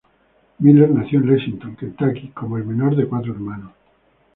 Miller 0.57 0.89
nació 0.89 1.19
en 1.19 1.27
Lexington, 1.29 1.75
Kentucky, 1.75 2.29
como 2.29 2.57
el 2.57 2.65
menor 2.65 2.95
de 2.95 3.07
cuatro 3.07 3.33
hermanos. 3.33 3.69